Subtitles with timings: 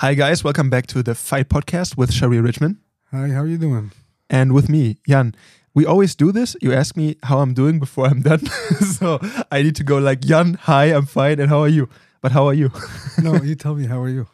[0.00, 0.42] Hi, guys.
[0.42, 2.78] Welcome back to the Fight Podcast with Sharir Richman
[3.10, 3.92] Hi, how are you doing?
[4.30, 5.34] and with me, Jan.
[5.74, 6.56] We always do this.
[6.62, 8.46] You ask me how I'm doing before I'm done.
[8.98, 9.20] so
[9.52, 11.38] I need to go like, Jan, hi, I'm fine.
[11.38, 11.90] And how are you?
[12.22, 12.70] But how are you?
[13.22, 14.26] No, you tell me, how are you?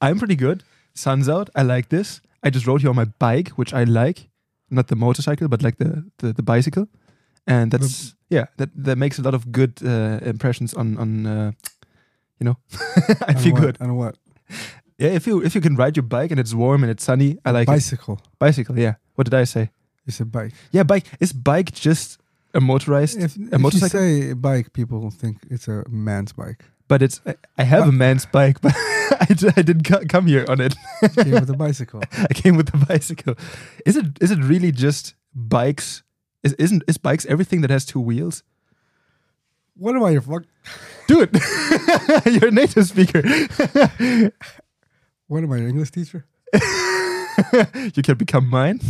[0.00, 0.62] I'm pretty good.
[0.94, 1.50] Sun's out.
[1.56, 2.20] I like this.
[2.44, 4.30] I just rode here on my bike, which I like.
[4.70, 6.86] Not the motorcycle, but like the, the, the bicycle.
[7.44, 11.52] And that's, yeah, that, that makes a lot of good uh, impressions on, on uh,
[12.38, 12.56] you know,
[13.26, 13.62] I feel what?
[13.62, 13.78] good.
[13.80, 14.16] On what?
[15.02, 17.36] Yeah, if you if you can ride your bike and it's warm and it's sunny,
[17.44, 17.72] I like it.
[17.72, 18.20] Bicycle.
[18.38, 18.94] Bicycle, yeah.
[19.16, 19.70] What did I say?
[20.06, 20.52] You said bike.
[20.70, 21.06] Yeah, bike.
[21.20, 22.18] Is bike just
[22.54, 23.18] a motorized?
[23.18, 26.64] If, a if you say bike, people think it's a man's bike.
[26.88, 27.20] but it's.
[27.26, 30.74] I- I have a man's bike, but I, d- I didn't come here on it.
[31.02, 32.00] You came with a bicycle.
[32.30, 33.34] I came with the bicycle.
[33.86, 36.02] Is it is it really just bikes?
[36.42, 38.42] Is isn't is bikes everything that has two wheels?
[39.76, 40.44] What am I, fuck?
[41.08, 41.30] Dude,
[42.26, 43.22] you're a native speaker.
[45.32, 46.26] What am I, your English teacher?
[46.52, 48.80] you can become mine.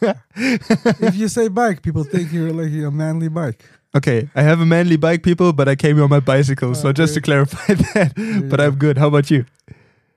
[0.36, 3.64] if you say bike, people think you're like a manly bike.
[3.92, 6.76] Okay, I have a manly bike, people, but I came here on my bicycle.
[6.76, 8.96] So just to clarify that, but I'm good.
[8.96, 9.44] How about you?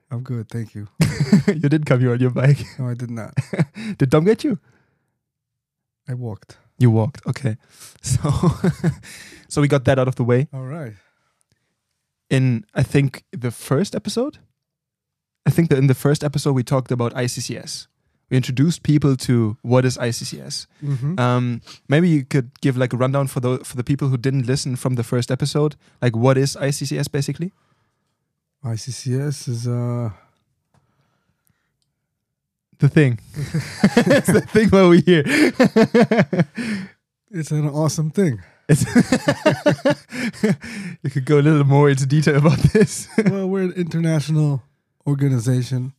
[0.08, 0.86] I'm good, thank you.
[1.48, 2.64] you did come here on your bike.
[2.78, 3.34] No, I did not.
[3.98, 4.60] Did Dom get you?
[6.08, 6.58] I walked.
[6.78, 7.26] You walked.
[7.26, 7.56] Okay.
[8.02, 8.30] So
[9.48, 10.46] so we got that out of the way.
[10.54, 10.92] All right.
[12.30, 14.38] In I think the first episode?
[15.46, 17.86] I think that in the first episode we talked about ICCS.
[18.30, 20.66] We introduced people to what is ICCS.
[20.82, 21.20] Mm-hmm.
[21.20, 24.46] Um, maybe you could give like a rundown for the for the people who didn't
[24.46, 25.76] listen from the first episode.
[26.02, 27.52] Like what is ICCS basically?
[28.64, 30.10] ICCS is uh
[32.78, 33.20] The thing.
[33.36, 35.22] it's the thing where we hear.
[37.30, 38.42] it's an awesome thing.
[41.02, 43.08] You could go a little more into detail about this.
[43.30, 44.62] well, we're an international
[45.06, 45.92] organization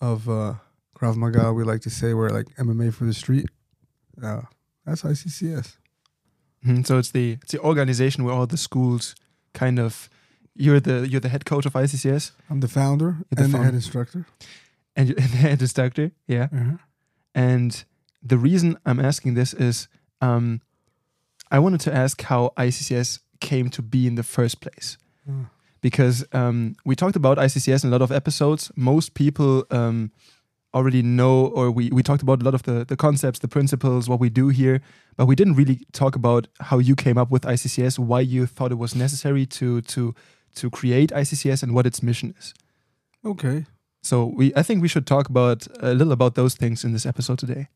[0.00, 0.54] of uh,
[0.96, 1.52] Krav Maga.
[1.52, 3.46] We like to say we're like MMA for the street.
[4.22, 4.42] Uh,
[4.86, 5.76] that's ICCS.
[6.64, 9.14] Mhm, so it's the it's the organization where all the schools
[9.52, 10.08] kind of
[10.54, 13.74] you're the you're the head coach of ICCS I'm the founder the and the head
[13.74, 14.26] instructor.
[14.94, 16.12] and you're the head instructor.
[16.28, 16.48] Yeah.
[16.54, 16.76] Uh-huh.
[17.34, 17.84] And
[18.22, 19.88] the reason I'm asking this is
[20.20, 20.60] um,
[21.50, 24.98] I wanted to ask how ICCS came to be in the first place.
[25.28, 25.46] Mm.
[25.82, 28.70] Because um, we talked about ICCS in a lot of episodes.
[28.76, 30.12] Most people um,
[30.74, 34.08] already know, or we, we talked about a lot of the, the concepts, the principles,
[34.08, 34.80] what we do here,
[35.16, 38.72] but we didn't really talk about how you came up with ICCS, why you thought
[38.72, 40.14] it was necessary to to
[40.54, 42.54] to create ICCS, and what its mission is.
[43.24, 43.64] Okay.
[44.02, 47.06] So we, I think we should talk about a little about those things in this
[47.06, 47.68] episode today.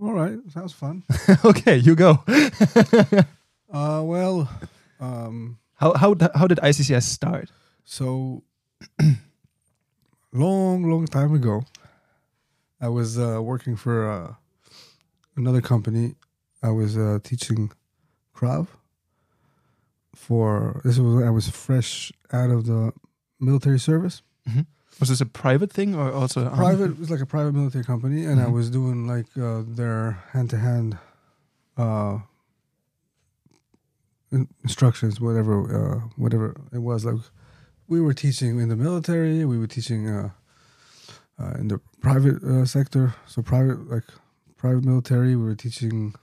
[0.00, 0.38] All right.
[0.50, 1.02] Sounds fun.
[1.44, 2.24] okay, you go.
[3.72, 4.50] Uh, well,
[5.00, 7.50] um, how how how did ICCS start?
[7.84, 8.42] so
[10.32, 11.62] long, long time ago,
[12.80, 14.34] I was uh, working for uh,
[15.36, 16.14] another company.
[16.62, 17.72] I was uh, teaching
[18.36, 18.68] Krav
[20.14, 22.92] for this was when I was fresh out of the
[23.40, 24.22] military service.
[25.00, 27.82] Was this a private thing or also um, private it was like a private military
[27.82, 28.52] company and i Mhm.
[28.52, 30.00] was doing like uh, their
[30.32, 30.98] hand-to-hand
[31.78, 32.31] uh in-
[34.32, 37.04] instructions whatever uh whatever it was.
[37.04, 37.20] Like
[37.88, 40.30] we were teaching in the military we were teaching uh,
[41.38, 43.14] uh in the private uh, sector.
[43.26, 44.04] So private like
[44.56, 46.14] private military we were teaching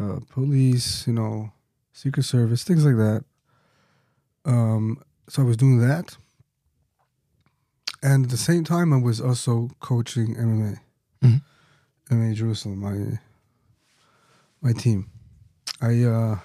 [0.00, 1.52] uh police you know
[1.92, 3.24] secret service things like that.
[4.44, 6.16] Um so i was doing that.
[8.02, 10.78] And at the same time, I was also coaching MMA,
[11.22, 11.42] Mhm.
[12.10, 13.18] MMA Jerusalem, my
[14.62, 15.10] my team.
[15.82, 16.38] I uh,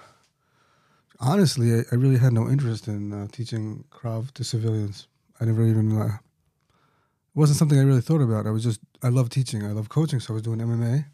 [1.20, 5.08] honestly, I, I really had no interest in uh, teaching Krav to civilians.
[5.40, 8.48] I never even uh, it wasn't something I really thought about.
[8.48, 11.06] I was just I love teaching, I love coaching, so I was doing MMA,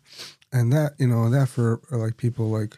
[0.53, 2.77] and that you know that for uh, like people like,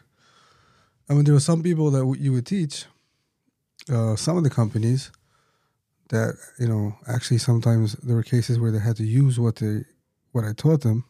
[1.08, 2.86] I mean, there were some people that w- you would teach.
[3.92, 5.10] Uh, some of the companies
[6.08, 9.84] that you know actually sometimes there were cases where they had to use what they
[10.32, 11.04] what I taught them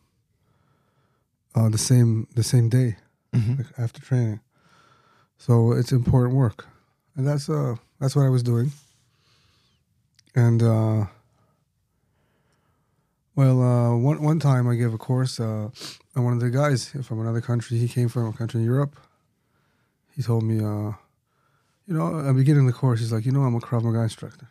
[1.55, 2.97] uh, the same the same day
[3.33, 3.59] Mhm.
[3.59, 4.41] like after training.
[5.47, 6.67] So it's important work,
[7.17, 8.73] and that's uh that's what I was doing.
[10.35, 11.05] And uh,
[13.37, 15.69] well, uh, one one time I gave a course, uh,
[16.15, 18.97] and one of the guys from another country, he came from a country in Europe.
[20.17, 20.93] He told me, uh,
[21.87, 23.83] you know, at the beginning of the course, he's like, you know, I'm a Krav
[23.83, 24.49] Maga instructor.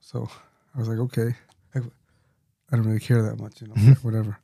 [0.00, 0.28] So
[0.74, 1.36] I was like, okay,
[1.76, 4.40] I, I don't really care that much, you know, whatever.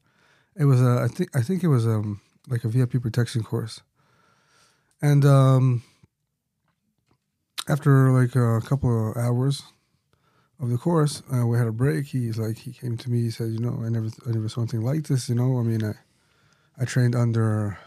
[0.54, 3.80] It was, uh, I think, I think it was um like a VIP protection course,
[5.02, 5.82] and um,
[7.68, 9.62] after like a couple of hours
[10.60, 12.06] of the course, uh, we had a break.
[12.06, 13.22] He's like, he came to me.
[13.22, 15.28] He said, you know, I never, I never saw anything like this.
[15.28, 15.92] You know, I mean, I,
[16.80, 17.78] I trained under,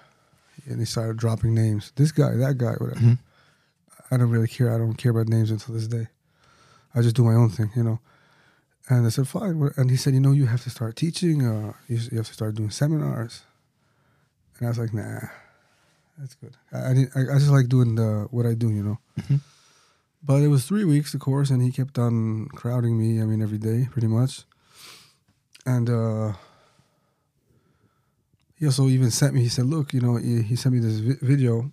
[0.65, 1.91] and he started dropping names.
[1.95, 2.99] This guy, that guy, whatever.
[2.99, 3.19] Mhm.
[4.09, 4.73] I don't really care.
[4.73, 6.07] I don't care about names until this day.
[6.95, 7.99] I just do my own thing, you know.
[8.89, 9.69] And I said, fine.
[9.77, 11.45] And he said, you know, you have to start teaching.
[11.45, 13.43] Uh, you, you have to start doing seminars.
[14.57, 15.27] And I was like, nah,
[16.21, 16.55] that's good.
[16.71, 18.99] I, I, didn't, I, I just like doing the what I do, you know.
[19.19, 19.41] Mhm.
[20.23, 23.19] But it was three weeks, of course, and he kept on crowding me.
[23.21, 24.45] I mean, every day, pretty much.
[25.65, 26.33] And uh,
[28.55, 29.41] he also even sent me.
[29.41, 31.71] He said, "Look, you know," he, he sent me this vi- video,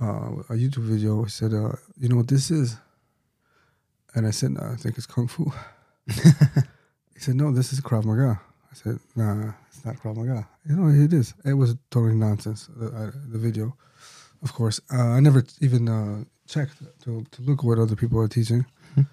[0.00, 1.24] uh, a YouTube video.
[1.24, 2.76] He said, uh, "You know what this is?"
[4.14, 5.50] And I said, no, "I think it's kung fu."
[7.14, 8.40] he said, "No, this is Krav Maga."
[8.72, 11.34] I said, "Nah, it's not Krav Maga." You know, it is.
[11.44, 12.68] It was totally nonsense.
[12.74, 13.76] The, uh, the video,
[14.42, 14.80] of course.
[14.92, 18.64] Uh, I never even uh, checked to to look what other people are teaching.
[18.96, 19.06] Mhm.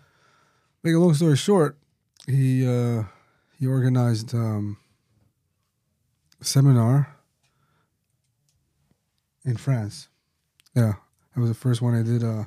[0.84, 1.78] Make a long story short,
[2.26, 3.04] he uh,
[3.60, 4.78] he organized um,
[6.42, 7.16] a seminar
[9.46, 10.08] in France.
[10.76, 10.94] Yeah,
[11.34, 12.24] that was the first one I did.
[12.24, 12.46] Uh,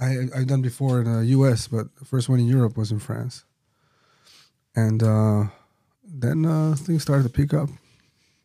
[0.00, 2.98] I I've done before in the U.S., but the first one in Europe was in
[2.98, 3.44] France.
[4.74, 5.48] And uh,
[6.12, 7.68] then uh, things started to pick up,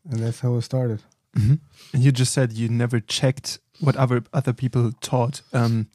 [0.10, 1.02] and that's how it started.
[1.36, 1.60] Mhm.
[1.94, 5.42] And you just said you never checked what other other people taught.
[5.54, 5.88] Um,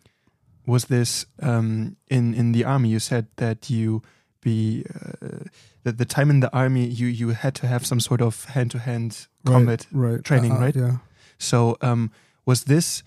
[0.67, 2.89] was this um, in in the army?
[2.91, 4.03] You said that you
[4.43, 4.85] be
[5.23, 5.45] uh,
[5.85, 8.71] that the time in the army you you had to have some sort of hand
[8.73, 9.87] to hand combat.
[9.93, 10.25] right, right.
[10.25, 10.77] training, Uh, right?
[10.77, 10.97] Yeah.
[11.39, 12.11] So um,
[12.45, 13.03] was this?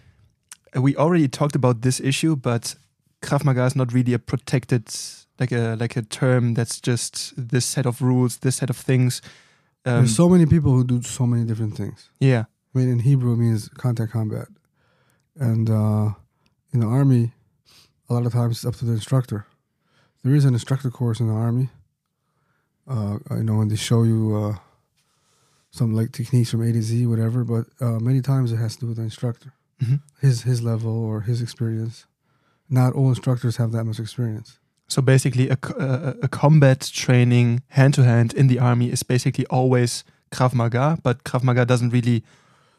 [0.76, 2.76] uh, We already talked about this issue, but
[3.22, 4.90] Krav Maga is not really a protected
[5.40, 9.22] like a like a term that's just this set of rules, this set of things.
[9.86, 12.10] Um, There's so many people who do so many different things.
[12.20, 12.46] yeah.
[12.76, 14.48] I mean, in Hebrew, it means contact combat,
[15.40, 16.14] and uh,
[16.74, 17.32] in the army,
[18.10, 19.46] a lot of times it's up to the instructor.
[20.24, 21.70] There is an instructor course in the army.
[22.88, 24.58] Uh, I know, and they show you uh,
[25.72, 27.44] some like techniques from A to Z, whatever.
[27.44, 30.02] But uh, many times it has to do with the instructor, Mhm.
[30.22, 32.06] his his level or his experience.
[32.70, 34.58] Not all instructors have that much experience.
[34.88, 39.46] So basically, a, a, a combat training hand to hand in the army is basically
[39.48, 42.24] always Krav Maga, but Krav Maga doesn't really,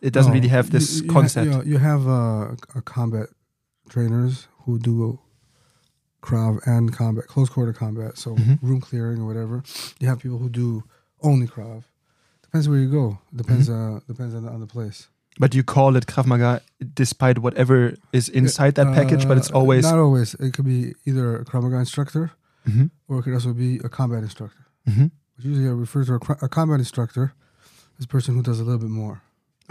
[0.00, 1.46] it doesn't No, really have this you, ha- concept.
[1.46, 3.28] You, you have uh, a combat
[3.88, 5.18] trainers who do
[6.22, 8.58] Krav and combat, close quarter combat, so Mhm.
[8.62, 9.62] room clearing or whatever.
[10.00, 10.84] You have people who do
[11.22, 11.84] only Krav.
[12.42, 13.18] Depends where you go.
[13.34, 13.96] Depends Mm-hmm.
[13.96, 15.08] uh, depends on the, on the place.
[15.38, 16.60] But you call it Krav Maga
[16.94, 19.82] despite whatever is inside that package, but it's Uh, always.
[19.84, 20.34] not always.
[20.34, 22.30] It could be either a Krav Maga instructor
[22.68, 24.64] Mhm, or it could also be a combat instructor.
[24.88, 25.10] mhm.
[25.36, 27.32] Which usually I refer to a, a combat instructor
[27.98, 29.22] as a person who does a little bit more.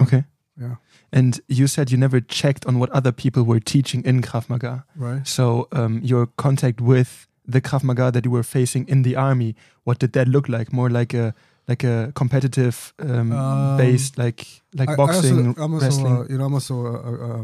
[0.02, 0.26] Okay.
[0.60, 0.76] Yeah.
[1.12, 4.86] And you said you never checked on what other people were teaching in Krav Maga.
[4.96, 5.26] Right.
[5.28, 9.56] So um, your contact with the Krav Maga that you were facing in the army,
[9.86, 10.72] what did that look like?
[10.74, 11.34] More like a
[11.68, 14.46] like a competitive um, Um, based, like
[14.76, 16.18] like I- I boxing, also, I'm also, wrestling.
[16.18, 17.44] uh, you know, I'm also a, a, a,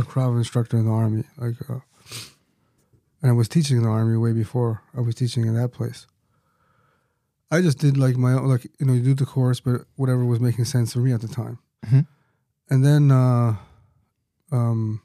[0.00, 1.24] a Krav instructor in the army.
[1.38, 1.80] Like, uh,
[3.22, 6.06] and I was teaching in the army way before I was teaching in that place.
[7.50, 10.24] I just did like my own, like you know, you do the course, but whatever
[10.24, 11.58] was making sense for me at the time.
[11.86, 12.06] Mhm.
[12.68, 13.56] And then, uh,
[14.52, 15.00] um,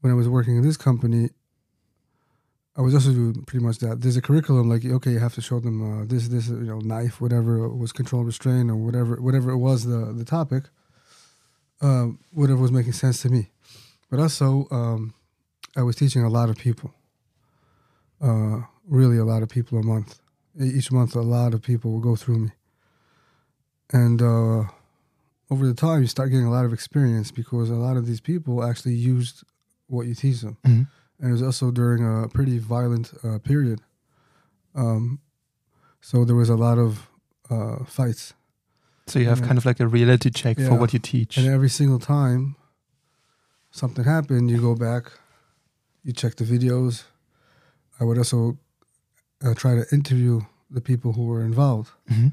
[0.00, 1.30] when I was working in this company,
[2.76, 4.00] I was also doing pretty much that.
[4.00, 6.78] There's a curriculum like okay, you have to show them uh, this, this, you know,
[6.78, 10.64] knife, whatever was control restraint or whatever, whatever it was the the topic.
[11.82, 13.50] Uh, whatever was making sense to me,
[14.10, 15.14] but also um,
[15.76, 16.92] I was teaching a lot of people.
[18.20, 20.20] Uh, really, a lot of people a month.
[20.60, 22.50] Each month, a lot of people will go through me,
[23.92, 24.64] and uh,
[25.50, 28.20] over the time, you start getting a lot of experience because a lot of these
[28.20, 29.42] people actually used
[29.86, 30.86] what you teach them Mhm.
[31.20, 33.80] And it was also during a pretty violent uh, period.
[34.74, 35.20] Um,
[36.00, 37.08] so there was a lot of
[37.50, 38.32] uh, fights,
[39.06, 39.46] So you have Yeah.
[39.46, 41.36] kind of like a reality check for what you teach.
[41.36, 42.54] and every single time
[43.70, 45.10] something happened, you go back,
[46.04, 47.04] you check the videos.
[47.98, 48.58] I would also
[49.44, 52.32] uh, try to interview the people who were involved Mhm.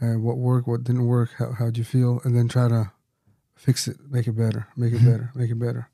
[0.00, 2.92] and what worked, what didn't work, how how'd you feel, and then try to
[3.56, 5.04] fix it, make it better, make it Mhm.
[5.10, 5.88] better, make it better.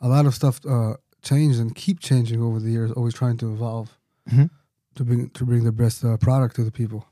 [0.00, 3.52] A lot of stuff uh, changed and keep changing over the years, always trying to
[3.52, 3.96] evolve
[4.30, 4.50] Mhm.
[4.96, 7.06] to bring to bring the best uh, product to the people.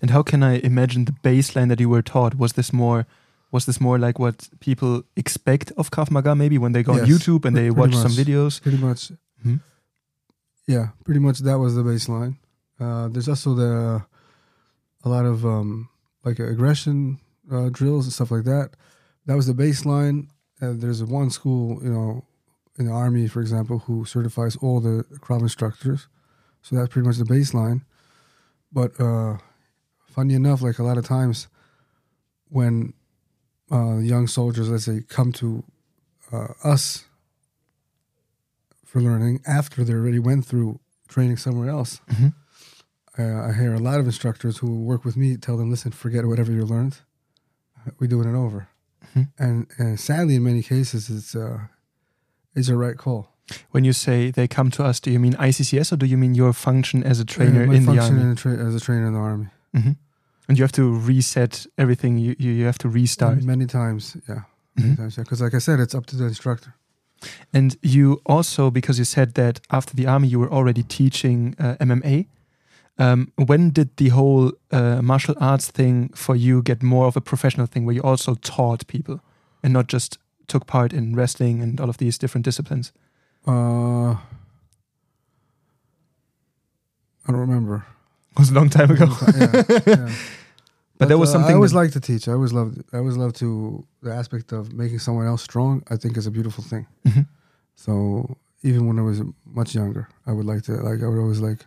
[0.00, 2.34] And how can I imagine the baseline that you were taught?
[2.38, 3.06] Was this more
[3.52, 7.06] was this more like what people expect of Krav Maga maybe when they go on
[7.06, 8.60] YouTube and they watch some videos?
[8.60, 9.12] Pretty much,
[9.44, 9.60] Mhm.
[10.66, 12.36] yeah, pretty much that was the baseline.
[12.80, 14.02] Uh, there's also the
[15.04, 15.88] a lot of um,
[16.24, 17.18] like aggression
[17.50, 18.70] uh, drills and stuff like that.
[19.26, 20.28] That was the baseline.
[20.60, 22.24] Uh, there's one school, you know,
[22.78, 26.08] in the army, for example, who certifies all the Krav instructors.
[26.62, 27.82] So that's pretty much the baseline.
[28.72, 29.38] But uh,
[30.06, 31.48] funny enough, like a lot of times
[32.48, 32.92] when
[33.72, 35.64] uh, young soldiers, let's say, come to
[36.32, 37.04] uh, us
[38.84, 40.78] for learning after they already went through
[41.08, 42.34] training somewhere else, Mhm.
[43.18, 46.26] uh, I hear a lot of instructors who work with me tell them, "Listen, forget
[46.26, 46.98] whatever you learned.
[47.98, 48.68] We're doing it over."
[49.14, 49.28] Mhm.
[49.38, 51.60] And, and sadly, in many cases, it's uh,
[52.56, 53.28] it's a right call.
[53.70, 56.34] When you say they come to us, do you mean ICCS or do you mean
[56.34, 58.34] your function as a trainer Yeah, in the army?
[58.34, 59.46] tra- as a trainer in the army.
[59.72, 59.96] Mhm.
[60.48, 62.18] And you have to reset everything.
[62.18, 63.42] You you, you have to restart.
[63.44, 64.40] Many times, yeah.
[64.76, 64.96] Many Mhm.
[64.96, 65.24] times, yeah.
[65.24, 66.74] Because, like I said, it's up to the instructor.
[67.52, 71.76] And you also, because you said that after the army you were already teaching uh,
[71.80, 72.26] MMA.
[72.98, 77.20] Um, when did the whole uh, martial arts thing for you get more of a
[77.20, 79.20] professional thing, where you also taught people
[79.62, 82.92] and not just took part in wrestling and all of these different disciplines?
[83.46, 84.12] Uh,
[87.26, 87.84] I don't remember.
[88.32, 89.06] It was a long time ago.
[89.36, 90.12] yeah, yeah.
[90.98, 92.26] But there was uh, something I always like to teach.
[92.26, 92.82] I always loved.
[92.90, 95.82] I always love to the aspect of making someone else strong.
[95.90, 96.86] I think is a beautiful thing.
[97.04, 97.26] Mhm.
[97.74, 101.02] So even when I was much younger, I would like to like.
[101.02, 101.66] I would always like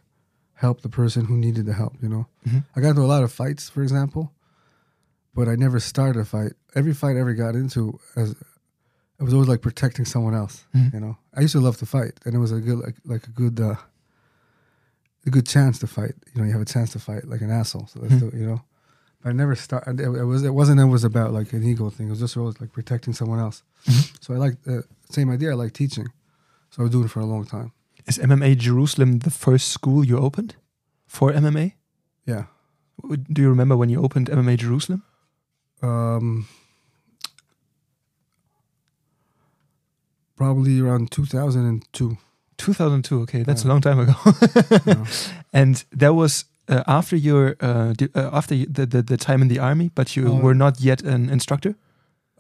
[0.56, 1.94] help the person who needed the help.
[2.02, 2.64] You know, Mhm.
[2.76, 4.34] I got into a lot of fights, for example,
[5.36, 6.54] but I never started a fight.
[6.74, 8.34] Every fight I ever got into, as
[9.20, 10.66] I was always like protecting someone else.
[10.76, 10.94] Mhm.
[10.94, 13.28] You know, I used to love to fight, and it was a good like like
[13.28, 13.76] a good uh,
[15.26, 16.16] a good chance to fight.
[16.34, 17.88] You know, you have a chance to fight like an asshole.
[17.88, 18.20] So Mhm.
[18.20, 18.34] do it.
[18.36, 18.62] You know.
[19.22, 19.84] But I never start.
[19.88, 20.44] It it was.
[20.44, 20.80] It wasn't.
[20.80, 22.08] It was about like an ego thing.
[22.08, 23.64] It was just always like protecting someone else.
[23.86, 24.24] Mhm.
[24.24, 25.52] So I like the same idea.
[25.52, 26.08] I like teaching.
[26.72, 27.72] So I was doing it for a long time.
[28.08, 30.56] Is MMA Jerusalem the first school you opened
[31.08, 31.74] for MMA?
[32.26, 32.44] Yeah.
[33.34, 35.04] Do you remember when you opened MMA Jerusalem?
[35.82, 36.48] Um.
[40.40, 42.18] Probably around 2002.
[42.58, 43.22] 2002.
[43.22, 44.14] Okay, that's a long time ago.
[44.86, 45.06] know.
[45.54, 49.60] and that was uh, after your uh, uh, after the, the the time in the
[49.60, 50.40] army, but you Oh.
[50.42, 51.76] were not yet an instructor.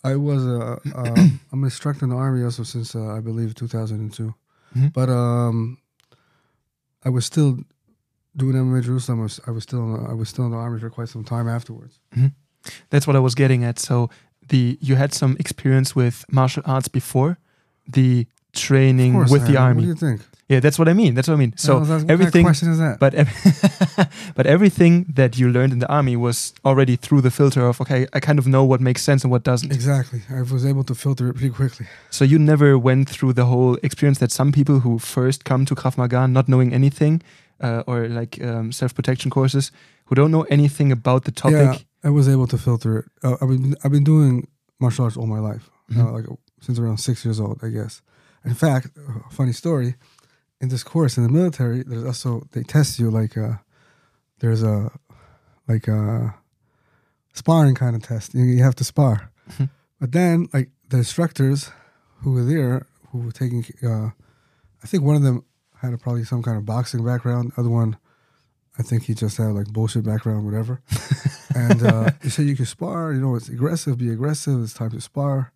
[0.03, 0.79] I was a.
[0.96, 1.15] Uh,
[1.51, 4.34] I'm an instructor in the army also since uh, I believe 2002.
[4.75, 4.94] Mhm.
[4.94, 5.77] But um,
[7.06, 7.58] I was still
[8.36, 9.20] doing MMA Jerusalem.
[9.20, 11.24] I was, I was still in I was still in the army for quite some
[11.25, 12.00] time afterwards.
[12.89, 13.79] That's what I was getting at.
[13.79, 14.10] So
[14.48, 17.38] the you had some experience with martial arts before
[17.93, 19.63] the training course, with the Aaron.
[19.63, 19.81] army.
[19.88, 20.22] What do you think?
[20.50, 21.13] Yeah, that's what I mean.
[21.13, 21.53] That's what I mean.
[21.58, 22.98] So What kind of everything, question is that?
[23.00, 23.29] but ev-
[24.38, 28.08] but everything that you learned in the army was already through the filter of okay,
[28.13, 29.72] I kind of know what makes sense and what doesn't.
[29.72, 31.86] exactly, I was able to filter it pretty quickly.
[32.10, 35.75] So you never went through the whole experience that some people who first come to
[35.75, 37.22] Krav Maga not knowing anything,
[37.62, 39.72] uh, or like um, self protection courses,
[40.05, 41.74] who don't know anything about the topic.
[41.81, 43.05] Yeah, I was able to filter it.
[43.24, 44.48] Uh, I've been I've been doing
[44.79, 46.00] martial arts all my life, Mhm.
[46.08, 46.25] uh, like
[46.62, 48.01] since around six years old, I guess.
[48.46, 48.88] In fact,
[49.32, 49.96] funny story.
[50.62, 53.54] In this course in the military, there's also they test you like uh
[54.39, 54.92] there's a
[55.68, 56.36] like a
[57.34, 58.34] sparring kind of test.
[58.34, 59.70] You, you have to spar, Mhm.
[60.00, 61.72] but then like the instructors
[62.22, 64.10] who were there who were taking, uh,
[64.84, 65.44] I think one of them
[65.82, 67.54] had a, probably some kind of boxing background.
[67.58, 67.98] Other one,
[68.78, 70.82] I think he just had like bullshit background, whatever
[71.56, 73.13] and uh, he said you can spar.
[73.13, 73.98] You know, it's aggressive.
[73.98, 74.62] Be aggressive.
[74.62, 75.51] It's time to spar.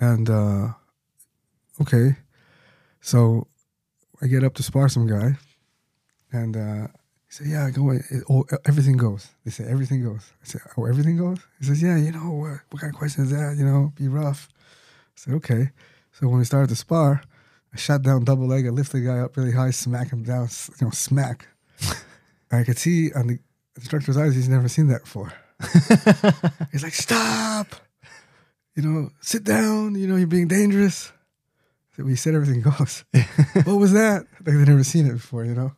[0.00, 0.68] And uh,
[1.80, 2.16] okay,
[3.02, 3.46] so
[4.22, 5.36] I get up to spar some guy,
[6.32, 6.86] and uh,
[7.28, 7.90] he said, "Yeah, go.
[7.90, 10.32] It, oh, everything goes." They say everything goes.
[10.42, 12.60] I said, "Oh, everything goes." He says, "Yeah, you know what?
[12.70, 13.56] What kind of question is that?
[13.58, 15.70] You know, be rough." I said, "Okay."
[16.12, 17.22] So when we started to spar,
[17.72, 18.66] I shot down double leg.
[18.66, 20.48] I lift the guy up really high, smack him down.
[20.80, 21.46] You know, smack.
[22.50, 23.38] I could see on the
[23.76, 25.32] instructor's eyes he's never seen that before.
[26.72, 27.66] He's like, "Stop!"
[28.76, 29.94] You know, sit down.
[29.94, 31.12] You know, you're being dangerous.
[31.96, 33.04] So we said everything goes.
[33.64, 34.26] what was that?
[34.46, 35.44] Like they've never seen it before.
[35.44, 35.72] You know.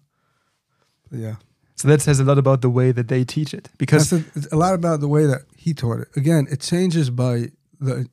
[1.10, 1.36] But yeah.
[1.76, 3.68] So that says a lot about the way that they teach it.
[3.78, 6.08] Because a, it's a lot about the way that he taught it.
[6.16, 8.08] Again, it changes by the.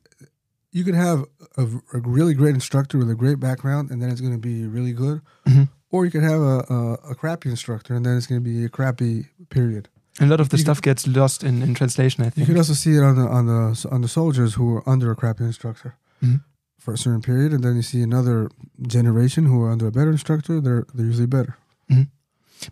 [0.72, 1.24] You could have
[1.56, 4.66] a, a really great instructor with a great background, and then it's going to be
[4.66, 5.20] really good.
[5.46, 5.68] Mhm.
[5.90, 8.64] Or you could have a, a, a crappy instructor, and then it's going to be
[8.64, 9.88] a crappy period.
[10.20, 12.38] A lot of the you stuff gets lost in, in translation, I think.
[12.38, 15.10] You could also see it on the on the on the soldiers who are under
[15.10, 16.40] a crappy instructor Mhm.
[16.78, 18.48] for a certain period, and then you see another
[18.86, 20.60] generation who are under a better instructor.
[20.60, 21.54] They're they're usually better.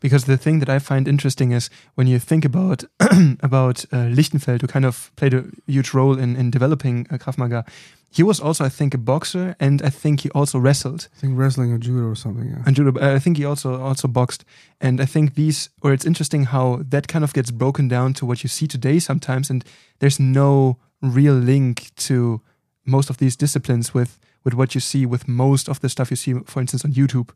[0.01, 2.85] Because the thing that I find interesting is when you think about
[3.41, 7.39] about uh, Lichtenfeld, who kind of played a huge role in in developing uh, Krav
[7.39, 7.65] Maga.
[8.11, 11.09] He was also, I think, a boxer, and I think he also wrestled.
[11.17, 12.49] I think wrestling or judo or something.
[12.49, 12.63] Yeah.
[12.65, 14.45] And judo, uh, I think he also also boxed.
[14.81, 18.27] And I think these, or it's interesting how that kind of gets broken down to
[18.27, 19.51] what you see today sometimes.
[19.51, 19.63] And
[19.99, 22.41] there's no real link to
[22.87, 26.17] most of these disciplines with with what you see with most of the stuff you
[26.17, 27.31] see, for instance, on YouTube,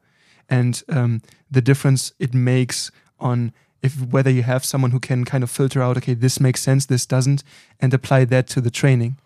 [0.48, 5.42] and um, the difference it makes on if whether you have someone who can kind
[5.42, 7.42] of filter out, okay, this makes sense, this doesn't,
[7.80, 9.18] and apply that to the training.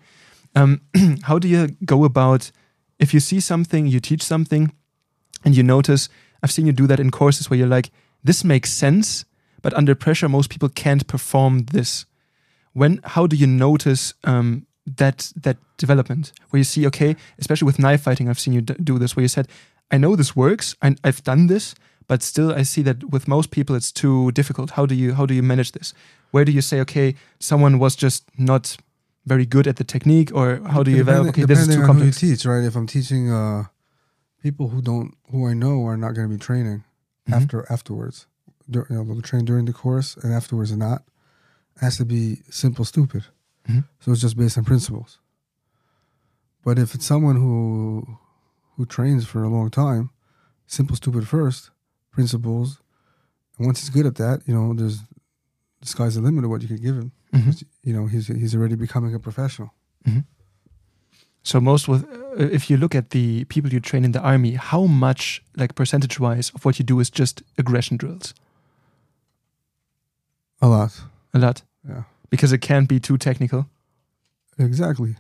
[0.55, 0.81] Um,
[1.23, 2.51] how do you go about
[2.99, 4.73] if you see something, you teach something,
[5.45, 6.09] and you notice?
[6.43, 7.91] I've seen you do that in courses where you're like,
[8.25, 9.25] this makes sense,
[9.63, 12.07] but under pressure, most people can't perform this.
[12.73, 17.79] When how do you notice um, that that development where you see, okay, especially with
[17.79, 19.49] knife fighting, I've seen you do this where you said,
[19.91, 21.75] I know this works, I, I've done this,
[22.09, 24.71] but still I see that with most people it's too difficult.
[24.71, 25.95] How do you how do you manage this?
[26.31, 28.77] Where do you say, okay, someone was just not
[29.25, 31.29] very good at the technique, or how do you develop?
[31.29, 32.21] Okay, this is too complex.
[32.21, 32.65] Who you teach, right?
[32.65, 33.65] If I'm teaching uh,
[34.43, 36.85] people who don't who I know are not going to be training
[37.29, 37.35] mm-hmm.
[37.35, 38.27] after afterwards,
[38.69, 41.03] you know, they'll train during the course and afterwards are not.
[41.77, 43.25] It has to be simple, stupid.
[43.69, 43.81] Mm-hmm.
[44.01, 45.19] So it's just based on principles.
[46.65, 48.19] But if it's someone who
[48.77, 50.11] who trains for a long time,
[50.67, 51.71] simple, stupid first,
[52.11, 52.81] principles,
[53.59, 55.01] and once he's good at that, you know, there's
[55.81, 57.13] the sky's the limit of what you can give him.
[57.33, 57.51] Mm-hmm.
[57.83, 59.73] You know, he's he's already becoming a professional.
[60.07, 60.21] Mm-hmm.
[61.43, 64.55] So most with, uh, if you look at the people you train in the army,
[64.55, 68.35] how much, like percentage wise, of what you do is just aggression drills?
[70.61, 71.01] A lot.
[71.33, 71.63] A lot.
[71.89, 73.67] Yeah because it can't be too technical.
[74.59, 75.17] Exactly.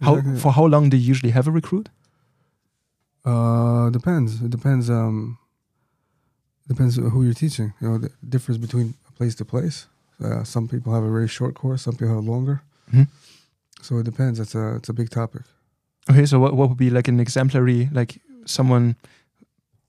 [0.00, 0.40] How exactly.
[0.40, 1.88] for how long do you usually have a recruit?
[3.24, 4.42] Uh, depends.
[4.42, 4.90] It depends.
[4.90, 5.38] Um,
[6.68, 7.72] depends who you're teaching.
[7.80, 9.86] You know, the difference between place to place.
[10.22, 11.82] Uh, some people have a very short course.
[11.82, 12.62] Some people have longer.
[12.90, 13.02] Mm-hmm.
[13.82, 14.38] So it depends.
[14.40, 15.42] It's a it's a big topic.
[16.10, 18.96] Okay, so what what would be like an exemplary like someone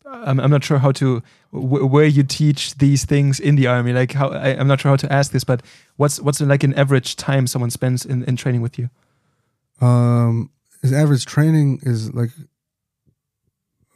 [0.05, 3.93] I'm, I'm not sure how to where you teach these things in the army.
[3.93, 5.61] Like how I, am not sure how to ask this, but
[5.97, 8.89] what's what's like an average time someone spends in, in training with you?
[9.81, 12.29] Um, his average training is like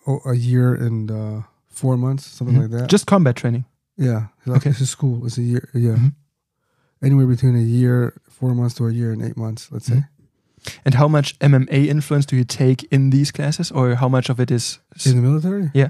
[0.08, 2.74] oh, a year and uh, four months, something mm-hmm.
[2.74, 2.90] like that.
[2.90, 3.66] Just combat training.
[3.98, 4.28] Yeah.
[4.46, 4.72] Like okay.
[4.72, 5.70] His school It's a year.
[5.74, 5.92] Yeah.
[5.92, 6.08] Mm-hmm.
[7.03, 10.00] Anywhere between a year, four months to a year and eight months, let's mm-hmm.
[10.00, 10.05] say.
[10.84, 14.40] And how much MMA influence do you take in these classes, or how much of
[14.40, 15.70] it is in the military?
[15.74, 15.90] Yeah.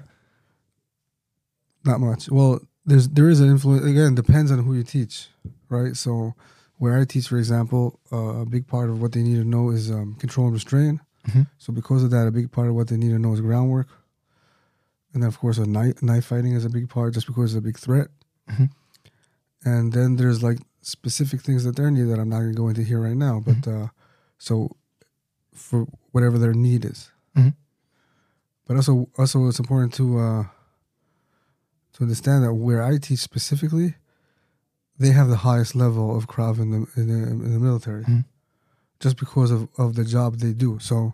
[1.85, 2.29] Not much.
[2.29, 3.85] Well, there's there is an influence.
[3.85, 5.29] Again, depends on who you teach,
[5.69, 5.95] right?
[5.95, 6.35] So,
[6.77, 9.69] where I teach, for example, uh, a big part of what they need to know
[9.69, 10.99] is um, control and restraint.
[11.27, 11.43] Mm-hmm.
[11.57, 13.87] So, because of that, a big part of what they need to know is groundwork,
[15.13, 17.61] and of course, a knife, knife fighting is a big part, just because it's a
[17.61, 18.07] big threat.
[18.49, 18.65] Mm-hmm.
[19.65, 22.67] And then there's like specific things that they're needed that I'm not going to go
[22.69, 23.83] into here right now, but mm-hmm.
[23.83, 23.87] uh,
[24.37, 24.75] so
[25.53, 27.11] for whatever their need is.
[27.35, 27.49] Mm-hmm.
[28.67, 30.43] But also, also it's important to uh,
[31.93, 33.95] to understand that where I teach specifically,
[34.99, 38.19] they have the highest level of Krav in the in the, in the military, mm-hmm.
[38.99, 40.79] just because of, of the job they do.
[40.79, 41.13] So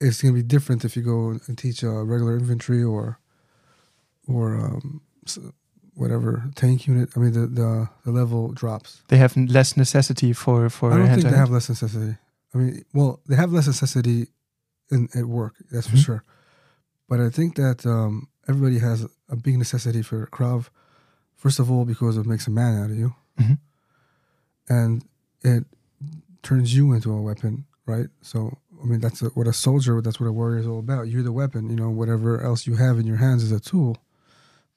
[0.00, 3.19] it's going to be different if you go and teach a regular infantry or
[4.32, 5.00] or um,
[5.94, 7.10] whatever tank unit.
[7.16, 9.02] I mean, the, the the level drops.
[9.08, 10.92] They have less necessity for for.
[10.92, 12.16] I don't think they have less necessity.
[12.54, 14.28] I mean, well, they have less necessity
[14.90, 15.54] in at work.
[15.70, 15.96] That's mm-hmm.
[15.96, 16.24] for sure.
[17.08, 20.68] But I think that um, everybody has a big necessity for Krav.
[21.36, 23.54] First of all, because it makes a man out of you, mm-hmm.
[24.68, 25.04] and
[25.42, 25.64] it
[26.42, 28.08] turns you into a weapon, right?
[28.20, 31.08] So, I mean, that's a, what a soldier, that's what a warrior is all about.
[31.08, 31.70] You're the weapon.
[31.70, 33.96] You know, whatever else you have in your hands is a tool,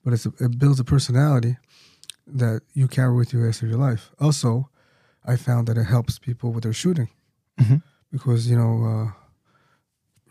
[0.04, 1.58] but it's a, it builds a personality
[2.28, 4.12] that you carry with you the rest of your life.
[4.20, 4.70] Also,
[5.26, 7.10] I found that it helps people with their shooting
[7.60, 7.78] mm-hmm.
[8.12, 8.86] because you know.
[8.86, 9.20] Uh,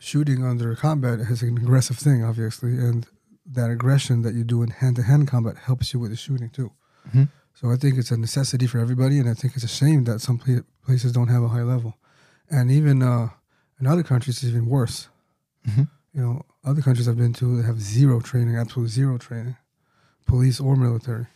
[0.02, 3.06] shooting under combat is an aggressive thing, obviously, and
[3.46, 6.50] that aggression that you do in hand to hand combat helps you with the shooting
[6.50, 6.72] too.
[7.08, 7.24] Mm-hmm.
[7.54, 10.20] So I think it's a necessity for everybody, and I think it's a shame that
[10.20, 10.40] some
[10.84, 11.98] places don't have a high level,
[12.50, 13.28] and even uh,
[13.78, 15.08] in other countries it's even worse.
[15.68, 15.84] Mm-hmm.
[16.14, 19.56] You know, other countries I've been to have zero training, absolute zero training,
[20.32, 21.26] police or military.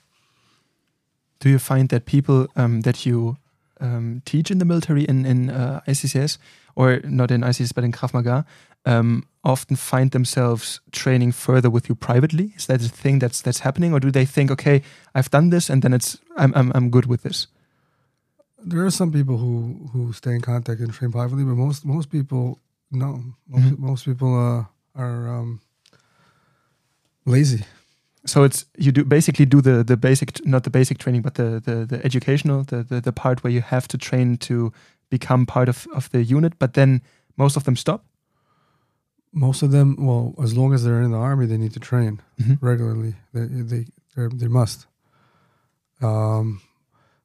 [1.40, 3.37] Do you find that people um, that you
[3.80, 6.38] um, teach in the military in in uh, ICCS
[6.74, 8.44] or not in ICCS but in Krav Maga
[8.87, 12.52] um, often find themselves training further with you privately?
[12.56, 14.82] Is that a thing that's that's happening, or do they think, okay,
[15.14, 17.48] I've done this and then it's I'm I'm, I'm good with this?
[18.66, 22.11] There are some people who who stay in contact and train privately, but most most
[22.11, 22.59] people
[22.90, 23.87] no, most, mm-hmm.
[23.87, 25.61] most people uh, are um,
[27.24, 27.64] lazy.
[28.26, 31.60] So it's you do basically do the the basic not the basic training, but the
[31.64, 34.72] the, the educational the, the the part where you have to train to
[35.10, 37.00] become part of of the unit, but then
[37.36, 38.04] most of them stop
[39.36, 42.22] most of them, well, as long as they're in the army, they need to train
[42.40, 42.54] mm-hmm.
[42.66, 43.14] regularly.
[43.34, 43.84] They they
[44.16, 44.86] they must.
[46.00, 46.62] Um,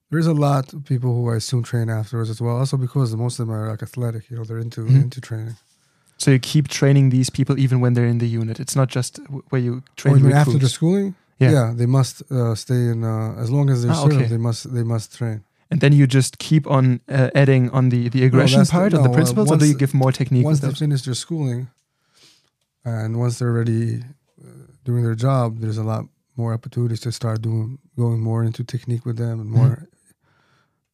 [0.09, 2.57] there's a lot of people who I assume train afterwards as well.
[2.57, 4.97] Also because most of them are like athletic, you know, they're into mm-hmm.
[4.97, 5.55] into training.
[6.21, 8.60] So you keep training these people even when they're in the unit.
[8.63, 9.12] It's not just
[9.49, 11.15] where you train Or after the schooling?
[11.39, 11.73] Yeah.
[11.79, 14.15] they must uh, stay in uh, as long as they're Ah, served.
[14.17, 14.27] okay.
[14.34, 15.38] They must they must train.
[15.71, 16.86] and then you just keep on
[17.17, 19.65] uh, adding on the the aggression the- part or no, the uh, principles, or do
[19.71, 20.45] you give more technique?
[20.51, 21.62] once they finish their schooling,
[22.84, 23.84] and once they're already
[24.43, 26.03] uh, doing their job, there's a lot
[26.41, 29.73] more opportunities to start doing going more into technique with them and more.
[29.75, 29.86] Mm-hmm.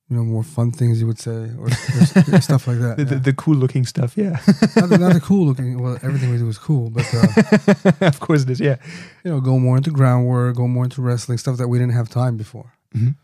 [0.10, 2.96] You know, more fun things you would say, or, or stuff like that.
[2.98, 3.22] the, the, yeah.
[3.22, 4.39] the cool looking stuff, yeah.
[4.78, 5.82] not, the, not the cool looking.
[5.82, 8.78] Well, everything we do is cool, but uh, of course it is, yeah.
[9.26, 12.08] you know, go more into groundwork, go more into wrestling stuff that we didn't have
[12.08, 13.15] time before Mhm.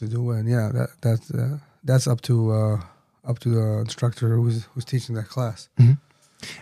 [0.00, 0.30] to do.
[0.30, 2.80] And yeah, that that's uh, that's up to uh,
[3.24, 5.68] up to the instructor who's who's teaching that class.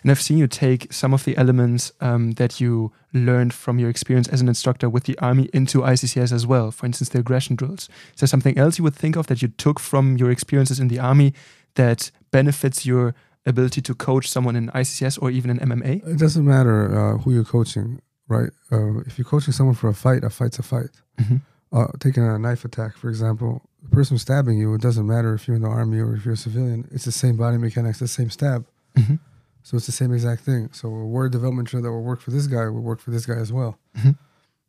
[0.02, 3.90] And I've seen you take some of the elements um, that you learned from your
[3.90, 6.70] experience as an instructor with the army into ICCS as well.
[6.70, 7.88] For instance, the aggression drills.
[8.14, 10.88] Is there something else you would think of that you took from your experiences in
[10.88, 11.34] the army
[11.74, 13.14] that benefits your
[13.46, 16.06] ability to coach someone in ICCS or even in MMA?
[16.06, 18.50] It doesn't matter uh, who you're coaching, right?
[18.72, 20.90] Uh, if you're coaching someone for a fight, a fight's a fight.
[21.20, 21.42] Mhm.
[21.72, 25.46] Uh, taking a knife attack, for example, the person stabbing you, it doesn't matter if
[25.48, 26.88] you're in the army or if you're a civilian.
[26.92, 28.64] It's the same body mechanics, the same stab.
[28.96, 29.18] Mhm.
[29.64, 30.68] So it's the same exact thing.
[30.72, 33.26] So a word development drill that will work for this guy will work for this
[33.26, 33.78] guy as well.
[33.96, 34.16] Mhm.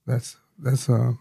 [0.08, 1.14] That's that's uh.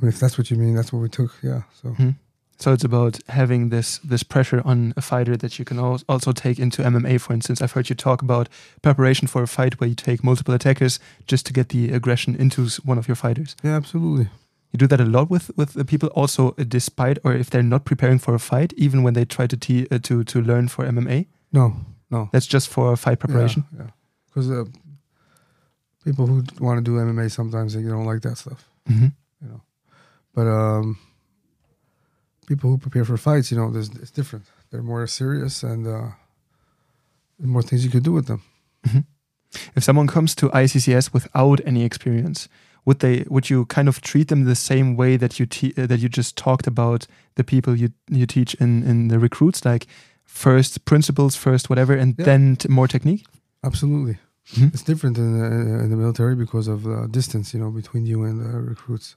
[0.00, 1.32] I mean, if that's what you mean, that's what we took.
[1.42, 1.62] Yeah.
[1.82, 2.14] So Mhm.
[2.56, 6.32] So it's about having this this pressure on a fighter that you can al- also
[6.32, 7.18] take into MMA.
[7.18, 8.48] For instance, I've heard you talk about
[8.82, 12.68] preparation for a fight where you take multiple attackers just to get the aggression into
[12.84, 13.56] one of your fighters.
[13.64, 14.28] yeah, absolutely.
[14.72, 17.62] You do that a lot with with the people, also uh, despite or if they're
[17.68, 20.68] not preparing for a fight, even when they try to te- uh, to to learn
[20.68, 21.26] for MMA.
[21.54, 21.72] No,
[22.10, 22.28] no.
[22.32, 23.64] That's just for fight preparation.
[23.78, 23.90] Yeah,
[24.26, 24.64] because uh,
[26.04, 28.68] people who want to do MMA sometimes they don't like that stuff.
[28.86, 29.08] hmm
[29.40, 29.60] You know,
[30.34, 30.98] but um,
[32.46, 34.44] people who prepare for fights, you know, there's it's different.
[34.70, 36.08] They're more serious and uh,
[37.38, 38.42] more things you could do with them.
[39.76, 42.48] If someone comes to ICCS without any experience,
[42.84, 45.86] would they would you kind of treat them the same way that you te- uh,
[45.86, 49.86] that you just talked about the people you you teach in in the recruits, like
[50.24, 52.24] first principles, first whatever, and Yeah.
[52.24, 53.24] then t- more technique?
[53.62, 54.18] Absolutely,
[54.54, 54.72] Mhm.
[54.74, 55.44] it's different in the,
[55.84, 59.16] in the military because of uh, distance, you know, between you and the recruits.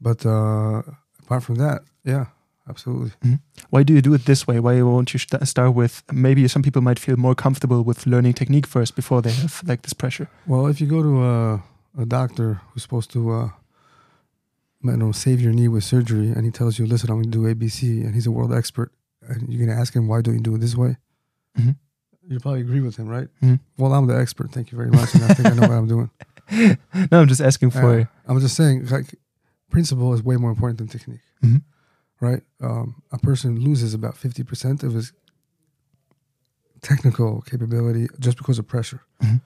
[0.00, 0.82] But uh,
[1.24, 2.26] apart from that, yeah,
[2.68, 3.12] absolutely.
[3.70, 4.60] Why do you do it this way?
[4.60, 8.34] Why won't you st- start with maybe some people might feel more comfortable with learning
[8.34, 10.26] technique first before they have like this pressure?
[10.46, 11.62] Well, if you go to a,
[12.02, 13.48] a doctor who's supposed to, uh,
[14.84, 17.38] you know, save your knee with surgery, and he tells you, "Listen, I'm going to
[17.38, 18.90] do ABC," and he's a world expert,
[19.48, 20.96] you're going to ask him, "Why don't you do it this way?"
[21.58, 21.76] Mhm.
[22.28, 23.28] You probably agree with him, right?
[23.42, 23.60] Mhm.
[23.78, 24.52] Well, I'm the expert.
[24.52, 26.10] Thank you very much, and I think I know what I'm doing.
[27.10, 28.00] no, I'm just asking for.
[28.00, 29.14] Uh, I'm just saying, like,
[29.70, 31.62] principle is way more important than technique, Mhm.
[32.20, 32.42] right?
[32.60, 35.12] Um, a person loses about fifty percent of his
[36.80, 39.00] technical capability just because of pressure.
[39.22, 39.40] Mhm.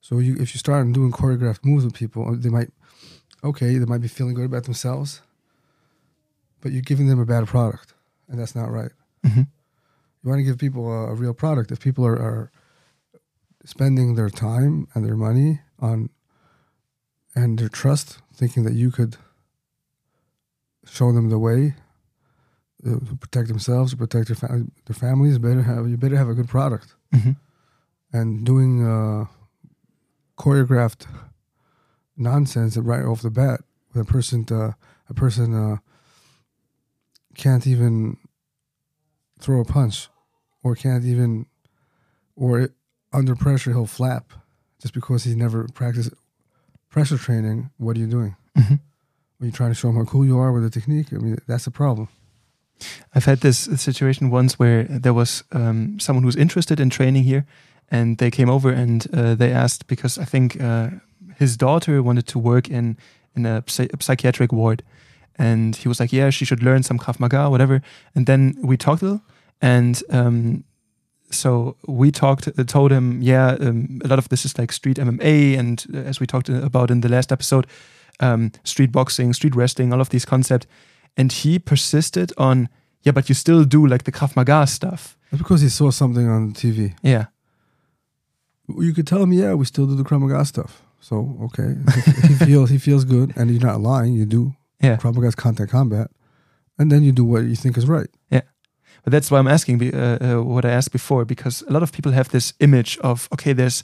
[0.00, 2.70] So you, if you start doing choreographed moves with people, they might,
[3.42, 5.22] okay, they might be feeling good about themselves,
[6.60, 7.94] but you're giving them a bad product,
[8.28, 8.92] and that's not right.
[9.24, 9.46] Mhm.
[10.22, 11.70] You want to give people a, a real product.
[11.70, 12.50] If people are, are
[13.64, 16.10] spending their time and their money on
[17.34, 19.16] and their trust, thinking that you could
[20.86, 21.74] show them the way
[22.86, 26.34] uh, to protect themselves, to protect their, their families, better have you better have a
[26.34, 26.94] good product.
[27.14, 27.36] Mhm.
[28.12, 29.26] And doing uh,
[30.36, 31.06] choreographed
[32.16, 33.60] nonsense right off the bat,
[33.94, 34.72] a person uh,
[35.08, 35.76] a person uh,
[37.34, 38.16] can't even
[39.40, 40.08] throw a punch,
[40.62, 41.46] or can't even,
[42.36, 42.72] or it,
[43.12, 44.32] under pressure he'll flap,
[44.80, 46.12] just because he's never practiced
[46.90, 47.70] pressure training.
[47.78, 48.36] What are you doing?
[48.56, 48.80] Mhm.
[49.40, 51.12] Are you trying to show him how cool you are with the technique?
[51.12, 52.08] I mean, that's a problem.
[53.14, 57.44] I've had this situation once where there was um, someone who's interested in training here,
[57.90, 60.90] and they came over and uh, they asked because I think uh,
[61.36, 62.96] his daughter wanted to work in
[63.36, 64.82] in a, psy- a psychiatric ward,
[65.38, 67.80] and he was like, "Yeah, she should learn some Krav Maga, whatever."
[68.14, 69.22] And then we talked a little,
[69.60, 70.64] and um,
[71.30, 74.98] so we talked, uh, told him, "Yeah, um, a lot of this is like street
[74.98, 77.66] MMA, and uh, as we talked about in the last episode,
[78.20, 80.66] um, street boxing, street wrestling, all of these concepts."
[81.16, 82.68] And he persisted on,
[83.02, 86.28] "Yeah, but you still do like the Krav Maga stuff." That's because he saw something
[86.28, 86.94] on TV.
[87.02, 87.26] Yeah.
[88.68, 90.82] You could tell him, yeah, we still do the Krav Maga stuff.
[91.00, 91.76] So okay,
[92.26, 94.14] he feels he feels good, and you're not lying.
[94.14, 94.98] You do Yeah.
[95.02, 96.10] Maga's contact combat,
[96.78, 98.08] and then you do what you think is right.
[98.30, 98.42] Yeah,
[99.04, 101.92] but that's why I'm asking uh, uh, what I asked before, because a lot of
[101.92, 103.82] people have this image of, okay, there's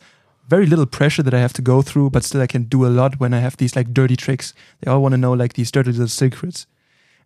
[0.49, 2.89] very little pressure that I have to go through, but still I can do a
[2.89, 4.53] lot when I have these like dirty tricks.
[4.81, 6.67] They all want to know like these dirty little secrets.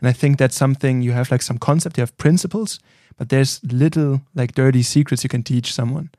[0.00, 2.78] And I think that's something you have like some concept, you have principles,
[3.16, 6.11] but there's little like dirty secrets you can teach someone.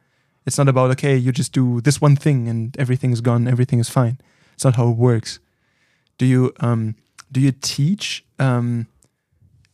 [0.46, 3.80] It's not about okay, you just do this one thing and everything is gone, everything
[3.80, 4.20] is fine.
[4.54, 5.40] It's not how it works.
[6.18, 6.96] Do you um
[7.32, 8.88] do you teach um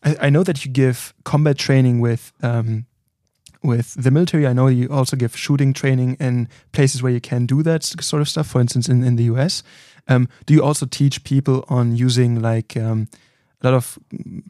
[0.03, 2.85] I, I know that you give combat training with um
[3.65, 4.47] with the military.
[4.47, 8.21] I know you also give shooting training in places where you can do that sort
[8.21, 8.47] of stuff.
[8.47, 9.63] For instance, in, in the US,
[10.07, 13.07] um, do you also teach people on using like um,
[13.61, 13.97] a lot of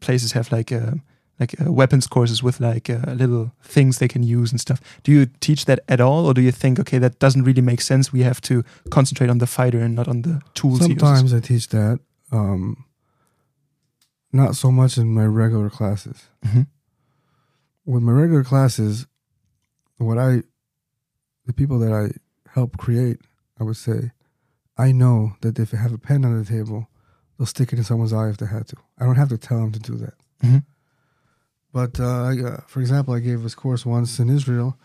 [0.02, 1.00] places have like a,
[1.40, 4.82] like a weapons courses with like uh, little things they can use and stuff.
[5.04, 7.82] Do you teach that at all, or do you think okay that doesn't really make
[7.82, 8.12] sense?
[8.12, 10.80] We have to concentrate on the fighter and not on the tools.
[10.80, 12.00] Sometimes I teach that.
[12.32, 12.85] Um,
[14.36, 16.28] not so much in my regular classes.
[16.46, 16.62] Mm-hmm.
[17.86, 19.08] With my regular classes,
[19.98, 20.44] what I,
[21.46, 22.12] the people that I
[22.52, 23.20] help create,
[23.60, 24.12] I would say,
[24.78, 26.90] I know that if they have a pen on the table,
[27.38, 28.76] they'll stick it in someone's eye if they had to.
[29.00, 30.14] I don't have to tell them to do that.
[30.44, 30.58] Mm-hmm.
[31.72, 34.78] But uh, I, uh, for example, I gave this course once in Israel.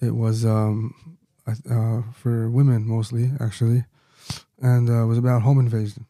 [0.00, 3.84] It was um, uh, for women mostly, actually,
[4.60, 6.06] and uh, it was about home invasion.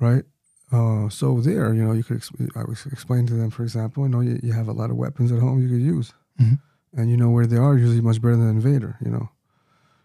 [0.00, 0.24] Right.
[0.70, 4.02] Uh, so there, you know, you could exp- I was explain to them, for example,
[4.02, 6.56] you know, you, you have a lot of weapons at home you could use, mm-hmm.
[7.00, 8.96] and you know where they are usually much better than an invader.
[9.02, 9.30] You know,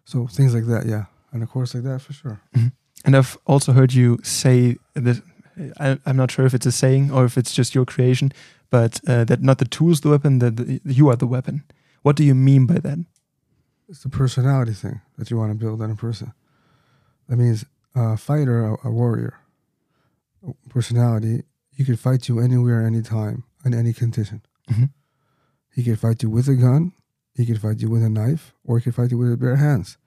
[0.06, 2.40] so things like that, yeah, and of course like that for sure.
[2.56, 2.68] Mm-hmm.
[3.06, 5.22] And I've also heard you say this.
[5.80, 8.32] I, am not sure if it's a saying or if it's just your creation,
[8.70, 11.64] but uh, that not the tool's the weapon, that the, you are the weapon.
[12.02, 13.00] What do you mean by that?
[13.88, 16.34] It's the personality thing that you want to build in a person.
[17.28, 19.36] That means a fighter, a, a warrior,
[20.70, 21.44] personality.
[21.76, 24.42] He could fight you anywhere, anytime, in any condition.
[24.70, 24.86] Mm-hmm.
[25.74, 26.94] He could fight you with a gun.
[27.36, 29.98] He could fight you with a knife, or he could fight you with bare hands.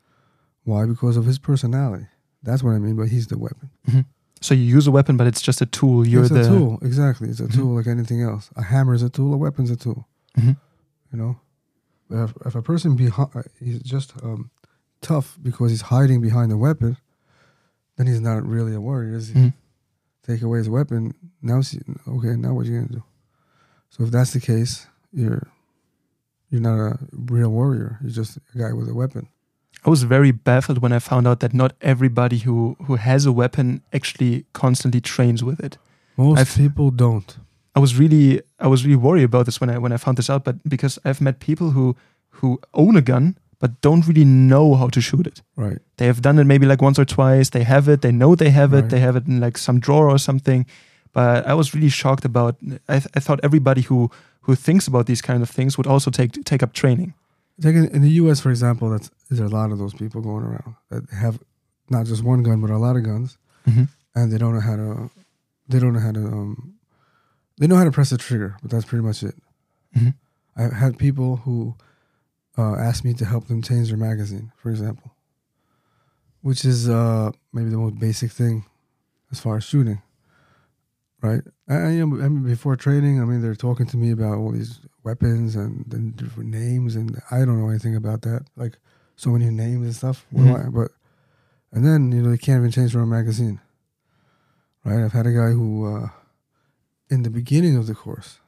[0.62, 0.86] Why?
[0.86, 2.06] Because of his personality.
[2.42, 2.96] That's what I mean.
[2.96, 3.70] But he's the weapon.
[3.88, 4.00] Mm-hmm.
[4.40, 6.06] So you use a weapon, but it's just a tool.
[6.06, 6.78] You're it's the a tool.
[6.82, 7.28] Exactly.
[7.28, 7.58] It's a mm-hmm.
[7.58, 8.50] tool like anything else.
[8.54, 9.34] A hammer is a tool.
[9.34, 10.06] A weapon's a tool.
[10.38, 10.52] Mm-hmm.
[11.12, 11.40] You know.
[12.08, 14.50] But if, if a person behind he's just um,
[15.00, 16.96] tough because he's hiding behind a weapon,
[17.96, 19.52] then he's not really a warrior, is he?
[20.26, 21.14] Take away his weapon.
[21.40, 22.34] Now, see, okay.
[22.36, 23.04] Now what are you gonna do?
[23.90, 25.46] So if that's the case, you're
[26.50, 27.98] you're not a real warrior.
[28.02, 29.28] You're just a guy with a weapon.
[29.84, 33.32] I was very baffled when I found out that not everybody who who has a
[33.32, 35.78] weapon actually constantly trains with it.
[36.16, 37.36] Most I've, people don't.
[37.74, 40.30] I was really I was really worried about this when I when I found this
[40.30, 41.94] out, but because I've met people who
[42.30, 45.42] who own a gun but don't really know how to shoot it.
[45.56, 45.78] Right.
[45.96, 47.50] They have done it maybe like once or twice.
[47.50, 48.02] They have it.
[48.02, 48.82] They know they have it.
[48.82, 48.90] Right.
[48.90, 50.66] They have it in like some drawer or something.
[51.12, 52.56] But I was really shocked about.
[52.88, 54.10] I, th- I thought everybody who
[54.42, 57.14] who thinks about these kind of things would also take take up training.
[57.58, 60.44] Like in, in the U.S., for example, that's there's a lot of those people going
[60.44, 61.38] around that have
[61.88, 63.84] not just one gun but a lot of guns, mm-hmm.
[64.14, 65.10] and they don't know how to.
[65.68, 66.20] They don't know how to.
[66.20, 66.74] Um,
[67.58, 69.34] they know how to press the trigger, but that's pretty much it.
[69.96, 70.10] Mm-hmm.
[70.56, 71.74] I've had people who
[72.58, 75.12] uh, asked me to help them change their magazine, for example,
[76.42, 78.64] which is uh, maybe the most basic thing
[79.30, 80.02] as far as shooting.
[81.22, 81.42] Right?
[81.68, 84.52] I, you know, I mean, before training, I mean, they're talking to me about all
[84.52, 88.46] these weapons and, and different names, and I don't know anything about that.
[88.54, 88.78] Like
[89.16, 90.26] so many names and stuff.
[90.32, 90.54] Mm-hmm.
[90.54, 90.92] I, but
[91.72, 93.60] and then you know they can't even change their own magazine.
[94.84, 95.04] Right?
[95.04, 96.08] I've had a guy who, uh,
[97.10, 98.38] in the beginning of the course,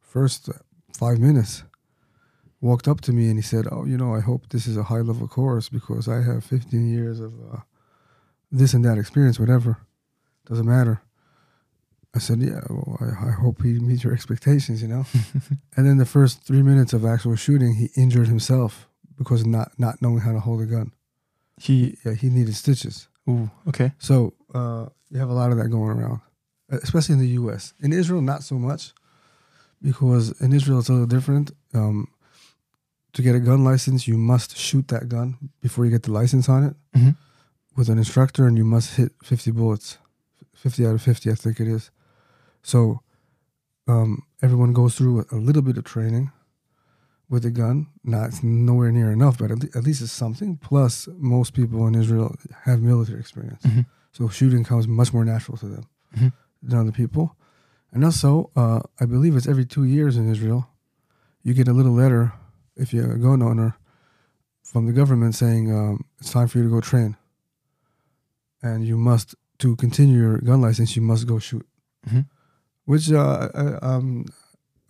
[0.00, 0.48] first
[0.92, 1.62] five minutes,
[2.64, 4.84] walked up to me and he said, "Oh, you know, I hope this is a
[4.84, 7.60] high level course because I have 15 years of uh,
[8.50, 9.78] this and that experience, whatever.
[10.46, 11.02] Doesn't matter."
[12.14, 15.04] I said, "Yeah, well, I, I hope he meets your expectations, you know."
[15.76, 20.00] and then the first three minutes of actual shooting, he injured himself because not not
[20.00, 20.92] knowing how to hold a gun.
[21.60, 23.08] He yeah, he needed stitches.
[23.28, 23.92] Ooh, okay.
[23.98, 26.20] So uh, you have a lot of that going around,
[26.70, 27.74] especially in the U.S.
[27.80, 28.92] In Israel, not so much,
[29.82, 31.52] because in Israel it's a little different.
[31.74, 32.08] Um,
[33.14, 36.48] to get a gun license, you must shoot that gun before you get the license
[36.48, 37.10] on it mm-hmm.
[37.76, 39.98] with an instructor, and you must hit 50 bullets,
[40.54, 41.90] 50 out of 50, I think it is.
[42.62, 43.00] So
[43.86, 46.32] um, everyone goes through a little bit of training
[47.30, 47.86] with a gun.
[48.02, 50.56] Now it's nowhere near enough, but at least it's something.
[50.56, 53.82] Plus, most people in Israel have military experience, mm-hmm.
[54.12, 56.28] so shooting comes much more natural to them mm-hmm.
[56.62, 57.36] than other people.
[57.92, 60.68] And also, uh, I believe it's every two years in Israel,
[61.44, 62.32] you get a little letter
[62.76, 63.76] if you're a gun owner
[64.62, 67.16] from the government saying um, it's time for you to go train,
[68.62, 71.66] and you must to continue your gun license, you must go shoot.
[72.06, 72.20] Mm-hmm.
[72.86, 74.26] Which uh, uh, um,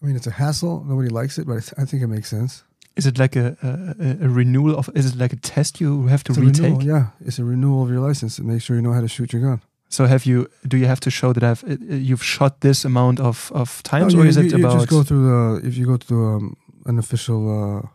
[0.03, 0.85] I mean, it's a hassle.
[0.85, 2.65] Nobody likes it, but I think it makes sense.
[2.97, 4.89] Is it like a, a, a renewal of?
[4.95, 6.63] Is it like a test you have to it's retake?
[6.79, 9.09] Renewal, yeah, it's a renewal of your license to make sure you know how to
[9.09, 9.61] shoot your gun.
[9.89, 10.49] So have you?
[10.67, 14.15] Do you have to show that I've uh, you've shot this amount of of times,
[14.15, 14.79] No, or you- is it you about?
[14.79, 17.89] just go through the if you go to um, an official uh,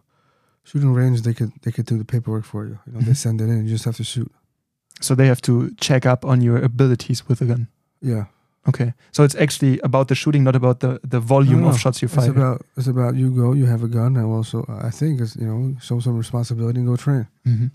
[0.64, 2.78] shooting range, they could they could do the paperwork for you.
[2.88, 3.18] You know, they Mhm.
[3.26, 3.64] send it in.
[3.66, 4.32] You just have to shoot.
[5.02, 7.68] so they have to check up on your abilities with a gun.
[8.02, 8.26] Yeah,
[8.68, 12.08] Okay, so it's actually about the shooting, not about the the volume of shots you
[12.08, 12.32] it's fire.
[12.32, 13.54] about it's about you go.
[13.56, 14.58] You have a gun, and also
[14.90, 17.26] I think is you know show some responsibility and go train.
[17.46, 17.70] Mhm.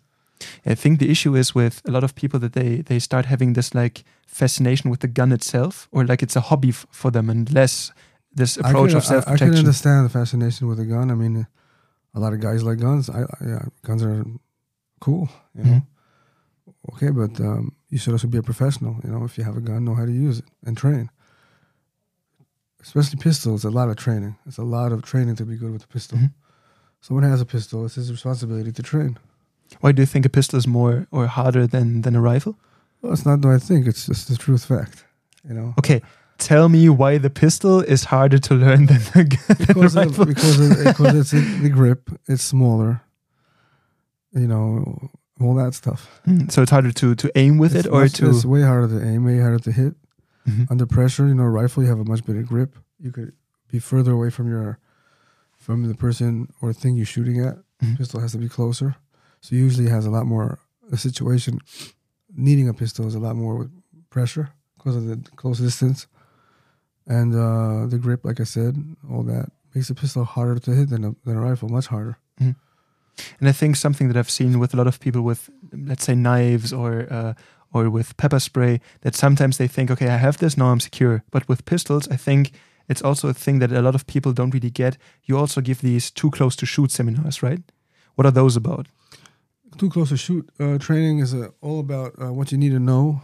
[0.72, 3.54] I think the issue is with a lot of people that they they start having
[3.54, 7.30] this like fascination with the gun itself, or like it's a hobby f- for them,
[7.30, 7.92] and less
[8.34, 9.66] this approach can, of self I, I can protection.
[9.66, 11.10] understand the fascination with a gun.
[11.10, 11.46] I mean,
[12.14, 13.08] a lot of guys like guns.
[13.10, 14.24] I, yeah, guns are
[15.00, 15.28] cool.
[15.54, 16.94] You know, Mm-hmm.
[16.94, 18.96] okay, but um, you should also be a professional.
[19.04, 21.10] You know, if you have a gun, know how to use it and train.
[22.82, 24.36] Especially pistols, a lot of training.
[24.46, 26.18] It's a lot of training to be good with a pistol.
[26.18, 26.32] Mhm.
[27.00, 27.84] Someone has a pistol.
[27.86, 29.18] It's his responsibility to train.
[29.80, 32.56] Why do you think a pistol is more or harder than than a rifle?
[33.00, 33.86] Well, it's not what I think.
[33.86, 35.04] It's just the truth fact.
[35.48, 36.00] You know, Okay,
[36.38, 40.06] tell me why the pistol is harder to learn than the, gun- than because of,
[40.18, 40.24] rifle.
[40.26, 41.30] because of, because it's
[41.62, 42.10] the grip.
[42.28, 43.02] It's smaller.
[44.32, 46.20] You know, all that stuff.
[46.26, 48.30] Mm, so it's harder to to aim with it's it, or much- to.
[48.30, 49.24] It's way harder to aim.
[49.24, 49.94] Way harder to hit.
[50.48, 50.70] Mhm.
[50.70, 52.76] Under pressure, you know, rifle you have a much better grip.
[52.98, 53.32] You could
[53.70, 54.78] be further away from your
[55.56, 57.56] from the person or thing you're shooting at.
[57.82, 57.96] Mhm.
[57.96, 58.96] Pistol has to be closer.
[59.40, 60.58] So usually has a lot more
[60.92, 61.60] a situation
[62.36, 63.70] needing a pistol is a lot more with
[64.10, 66.06] pressure because of the close distance.
[67.06, 68.76] And uh, the grip, like I said,
[69.10, 72.18] all that makes a pistol harder to hit than a, than a rifle, much harder.
[73.40, 76.14] And I think something that I've seen with a lot of people with, let's say,
[76.14, 77.34] knives or uh,
[77.72, 81.24] or with pepper spray, that sometimes they think, okay, I have this, now I'm secure.
[81.32, 82.52] But with pistols, I think
[82.88, 84.96] it's also a thing that a lot of people don't really get.
[85.24, 87.60] You also give these too close to shoot seminars, right?
[88.14, 88.86] What are those about?
[89.76, 90.48] Too close to shoot.
[90.60, 93.22] Uh, training is uh, all about uh, what you need to know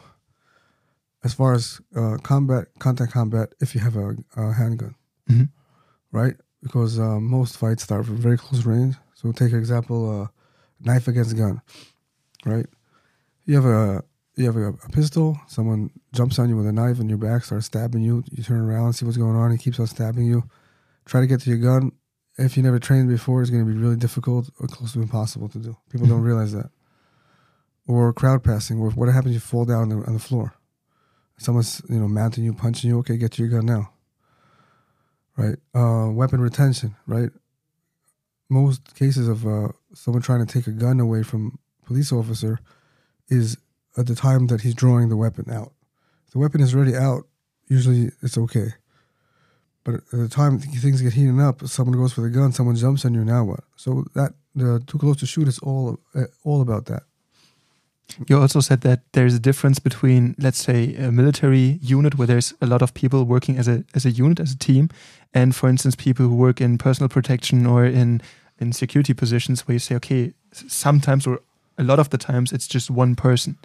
[1.23, 4.95] as far as uh, combat, contact combat, if you have a, a handgun,
[5.29, 5.49] Mhm.
[6.13, 6.37] right?
[6.63, 8.97] Because uh, most fights start from very close range.
[9.15, 10.27] So take example, uh,
[10.81, 11.61] knife against gun,
[12.45, 12.67] right?
[13.45, 14.05] You have a
[14.37, 15.39] you have a, a pistol.
[15.49, 18.23] Someone jumps on you with a knife in your back, starts stabbing you.
[18.31, 19.51] You turn around, see what's going on.
[19.51, 20.45] He keeps on stabbing you.
[21.05, 21.93] Try to get to your gun.
[22.39, 25.49] If you never trained before, it's going to be really difficult or close to impossible
[25.51, 25.77] to do.
[25.91, 26.25] People don't Mhm.
[26.31, 26.71] realize that.
[27.87, 29.35] Or crowd passing, or what happens?
[29.37, 30.55] if You fall down on the, on the floor.
[31.41, 32.99] Someone's you know mounting you, punching you.
[32.99, 33.91] Okay, get your gun now.
[35.39, 35.57] Right.
[35.75, 36.97] Uh, weapon retention.
[37.07, 37.31] Right.
[38.51, 42.59] Most cases of uh, someone trying to take a gun away from police officer
[43.29, 43.57] is
[43.97, 45.73] at the time that he's drawing the weapon out.
[46.27, 47.23] If the weapon is already out,
[47.69, 48.75] usually it's okay.
[49.83, 53.07] But at the time things get heating up, someone goes for the gun, someone jumps
[53.07, 53.25] on you.
[53.25, 53.61] Now what?
[53.77, 57.05] So that the too close to shoot is all uh, all about that.
[58.29, 62.55] You also said that there's a difference between, let's say, a military unit where there's
[62.61, 64.89] a lot of people working as a as a unit, as a team,
[65.33, 68.21] and for instance, people who work in personal protection or in
[68.59, 71.41] in security positions where you say, okay, sometimes or
[71.79, 73.57] a lot of the times it's just one person.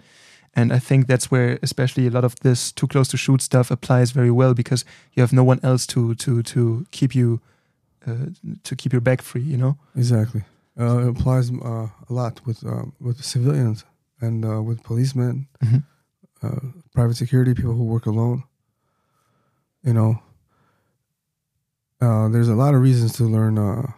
[0.54, 3.70] And I think that's where especially a lot of this too close to shoot stuff
[3.70, 7.40] applies very well because you have no one else to to to keep you
[8.06, 8.30] uh,
[8.62, 9.76] to keep your back free, you know.
[9.94, 10.42] Exactly.
[10.78, 13.84] Uh, it applies uh, a lot with uh, with civilians
[14.20, 15.84] and uh, with policemen, Mhm.
[16.42, 16.60] uh,
[16.94, 18.44] private security people who work alone.
[19.82, 20.22] You know,
[22.00, 23.92] uh, there's a lot of reasons to learn uh,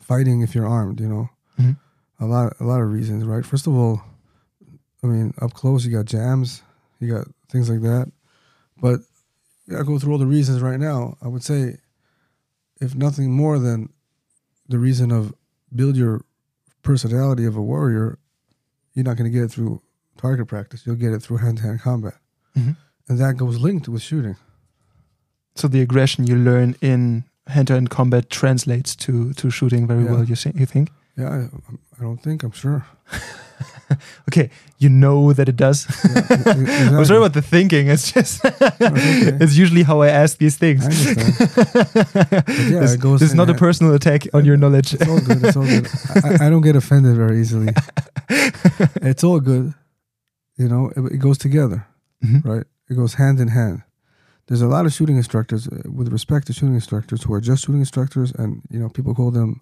[0.00, 1.00] fighting if you're armed.
[1.00, 1.76] You know, Mhm.
[2.20, 3.44] a lot a lot of reasons, right?
[3.44, 4.02] First of all,
[5.02, 6.62] I mean, up close you got jams,
[7.00, 8.10] you got things like that,
[8.80, 9.00] but
[9.68, 11.16] gotta go through all the reasons right now.
[11.22, 11.78] I would say,
[12.80, 13.92] if nothing more than
[14.68, 15.34] the reason of
[15.74, 16.22] build your
[16.92, 18.18] personality of a warrior,
[18.94, 19.80] you're not going to get it through
[20.16, 20.80] target practice.
[20.86, 22.14] You'll get it through hand-to-hand combat,
[22.56, 22.76] Mhm.
[23.08, 24.36] and that goes linked with shooting.
[25.54, 30.12] So the aggression you learn in hand-to-hand combat translates to to shooting very Yeah.
[30.12, 30.24] well.
[30.24, 30.88] You say, you think?
[31.16, 31.38] Yeah, I,
[31.98, 32.80] I don't think I'm sure.
[34.28, 35.86] Okay, you know that it does.
[36.04, 37.88] Yeah, e- e- I'm sorry about the thinking.
[37.88, 38.62] It's just okay.
[39.40, 40.84] it's usually how I ask these things.
[40.84, 40.90] I
[42.70, 44.94] yeah, this, it goes this is not a personal attack on your knowledge.
[44.94, 45.44] It's all good.
[45.44, 45.88] It's all good.
[46.24, 47.72] I, I don't get offended very easily.
[49.02, 49.74] It's all good.
[50.56, 51.86] You know, it, it goes together.
[52.24, 52.44] Mhm.
[52.44, 52.66] right?
[52.90, 53.82] It goes hand in hand.
[54.48, 57.64] There's a lot of shooting instructors, uh, with respect to shooting instructors, who are just
[57.64, 59.60] shooting instructors, and you know, people call them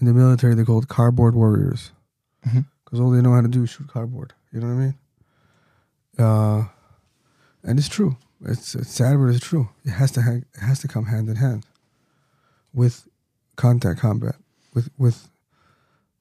[0.00, 1.92] in the military they're called cardboard warriors
[2.48, 2.64] Mhm.
[2.92, 4.34] Because all they know how to do is shoot cardboard.
[4.52, 4.94] You know what I mean?
[6.18, 6.64] Uh,
[7.64, 8.16] and it's true.
[8.44, 9.70] It's it's sad, but it's true.
[9.86, 11.64] It has to ha- it has to come hand in hand
[12.74, 13.08] with
[13.56, 14.34] contact combat,
[14.74, 15.30] with with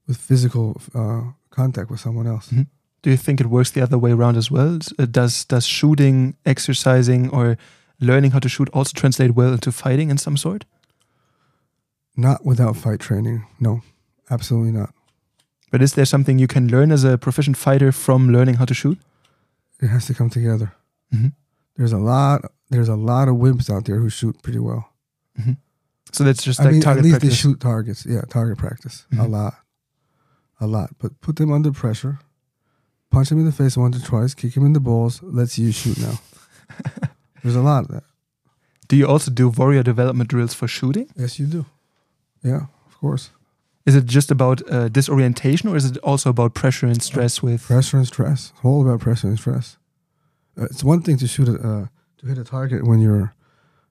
[0.07, 2.49] with physical uh, contact with someone else.
[2.51, 2.67] Mhm.
[3.01, 4.80] Do you think it works the other way around as well?
[4.97, 7.57] Uh, Does does shooting, exercising, or
[7.99, 10.63] learning how to shoot also translate well into fighting in some sort?
[12.15, 13.45] Not without fight training.
[13.59, 13.82] No,
[14.30, 14.93] absolutely not.
[15.72, 18.74] But is there something you can learn as a proficient fighter from learning how to
[18.74, 18.99] shoot?
[19.82, 20.74] It has to come together.
[21.13, 21.34] Mhm.
[21.78, 22.51] There's a lot.
[22.69, 24.88] There's a lot of wimps out there who shoot pretty well.
[26.13, 27.30] So that's just I like mean, at least practice.
[27.30, 28.05] they shoot targets.
[28.05, 29.05] Yeah, target practice.
[29.13, 29.30] A Mhm.
[29.30, 29.53] lot,
[30.59, 30.89] a lot.
[30.99, 32.19] But put them under pressure.
[33.09, 34.34] Punch them in the face once or twice.
[34.34, 35.22] Kick him in the balls.
[35.24, 36.19] Let's you shoot now.
[37.43, 38.03] There's a lot of that.
[38.89, 41.07] Do you also do warrior development drills for shooting?
[41.15, 41.65] Yes, you do.
[42.43, 43.30] Yeah, of course.
[43.86, 47.64] Is it just about uh, disorientation, or is it also about pressure and stress with?
[47.64, 48.52] Pressure and stress.
[48.56, 49.78] It's all about pressure and stress.
[50.58, 51.88] Uh, it's one thing to shoot a, uh,
[52.20, 53.34] to hit a target when you're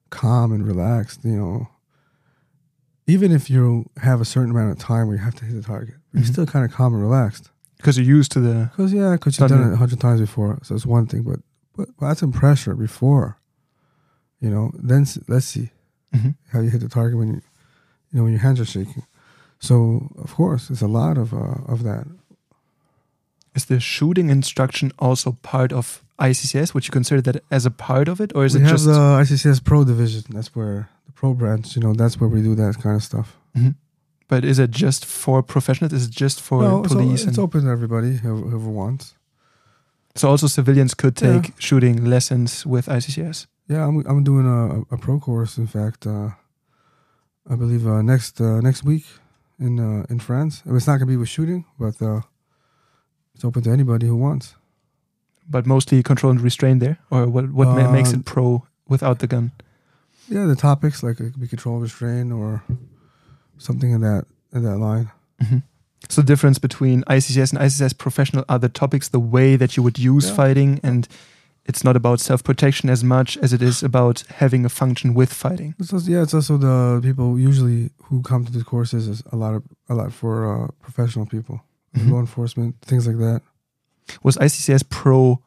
[0.09, 1.25] calm and relaxed.
[1.25, 1.67] You know,
[3.07, 5.61] even if you have a certain amount of time where you have to hit a
[5.61, 6.27] target, you're Mhm.
[6.31, 7.49] still kind of calm and relaxed.
[7.77, 8.69] Because you're used to the.
[8.71, 9.73] Because yeah, because you've Done it.
[9.73, 11.23] a hundred times before, so it's one thing.
[11.23, 11.39] But
[11.75, 13.37] but, but that's some pressure before,
[14.39, 14.71] you know.
[14.75, 15.71] Then let's see
[16.15, 16.35] Mhm.
[16.51, 17.41] how you hit the target when you,
[18.11, 19.03] you know, when your hands are shaking.
[19.61, 22.05] So of course, there's a lot of uh, of that.
[23.55, 26.73] Is the shooting instruction also part of ICCS?
[26.73, 28.85] Would you consider that as a part of it, or is we it just?
[28.85, 28.93] the
[29.23, 30.23] ICCS Pro division.
[30.29, 31.75] That's where the pro branch.
[31.75, 33.27] You know, that's where we do that kind of stuff.
[33.55, 33.75] Mhm.
[34.27, 35.93] But is it just for professionals?
[35.93, 37.21] Is it just for no, it's, police?
[37.27, 39.13] it's and- open to everybody whoever, whoever wants.
[40.15, 41.41] so also civilians could Yeah.
[41.41, 43.47] take shooting lessons with ICCS.
[43.67, 45.57] Yeah, I'm I'm doing a, a pro course.
[45.61, 46.29] In fact, uh,
[47.49, 49.05] I believe uh, next uh, next week
[49.61, 50.63] in uh, in France.
[50.65, 52.21] It's not gonna be with shooting, but uh,
[53.35, 54.55] it's open to anybody who wants.
[55.49, 57.45] but mostly control and restraint there, or what?
[57.51, 59.51] What ma- makes Uh, it pro without the gun?
[60.29, 62.63] Yeah, the topics like it could be control restraint or
[63.57, 65.09] something in that in that line.
[65.43, 65.63] Mhm.
[66.09, 69.83] So the difference between ICCS and ICCS professional are the topics, the way that you
[69.83, 70.35] would use Yeah.
[70.35, 71.07] fighting, and
[71.65, 75.31] it's not about self protection as much as it is about having a function with
[75.33, 75.75] fighting.
[75.79, 79.35] It's also, yeah, it's also the people usually who come to the courses is a
[79.35, 81.61] lot of a lot for uh, professional people,
[81.95, 82.11] Mhm.
[82.11, 83.41] law enforcement, things like that.
[84.23, 85.39] Was ICCS Pro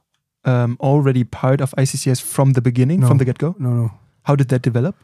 [0.47, 3.09] um, already part of ICCS from the beginning, No.
[3.09, 3.55] from the get go?
[3.59, 3.91] No, no,
[4.23, 4.95] How did that develop?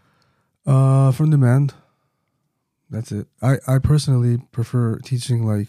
[0.67, 1.73] uh, from demand.
[2.91, 3.27] That's it.
[3.43, 5.69] I I personally prefer teaching like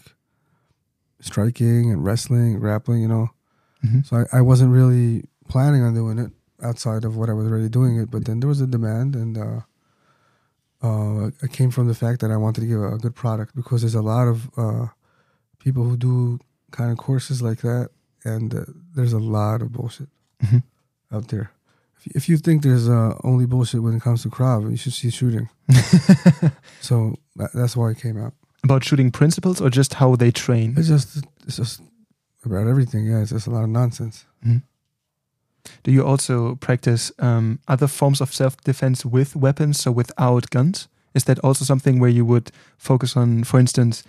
[1.20, 3.00] striking and wrestling, grappling.
[3.02, 3.30] You know,
[3.84, 4.04] Mhm.
[4.06, 6.30] so I, I wasn't really planning on doing it
[6.68, 8.08] outside of what I was already doing it.
[8.14, 9.60] But then there was a demand, and uh,
[10.86, 13.54] uh, it came from the fact that I wanted to give a, a good product
[13.60, 14.86] because there's a lot of uh,
[15.64, 16.38] people who do
[16.78, 17.90] kind of courses like that,
[18.24, 18.64] and uh,
[18.96, 20.08] there's a lot of bullshit
[20.42, 20.62] Mhm.
[21.14, 21.48] out there.
[21.98, 24.76] If you, if you think there's uh, only bullshit when it comes to Krav, you
[24.76, 25.48] should see shooting.
[26.80, 26.94] So
[27.36, 28.34] that, that's why it came out.
[28.64, 30.74] about shooting principles or just how they train?
[30.76, 31.08] It's just
[31.46, 31.80] it's just
[32.44, 33.06] about everything.
[33.06, 34.24] Yeah, it's just a lot of nonsense.
[35.84, 40.88] Do you also practice um, other forms of self defense with weapons, so without guns?
[41.14, 44.02] Is that also something where you would focus on, for instance,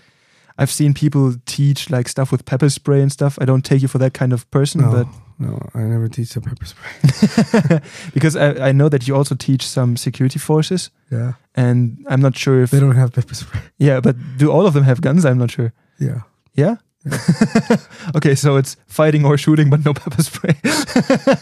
[0.57, 3.37] I've seen people teach like stuff with pepper spray and stuff.
[3.41, 5.07] I don't take you for that kind of person, No, but
[5.39, 7.79] no, I never teach the pepper spray.
[8.13, 12.37] because I, I know that you also teach some security forces, Yeah, and I'm not
[12.37, 13.61] sure if they don't have pepper spray.
[13.77, 15.25] yeah, but do all of them have guns?
[15.25, 15.73] I'm not sure.
[15.99, 16.21] Yeah,
[16.55, 16.75] Yeah.
[18.15, 20.55] okay, so it's fighting or shooting, but no pepper spray.